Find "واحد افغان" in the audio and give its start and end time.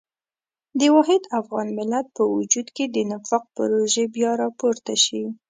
0.95-1.67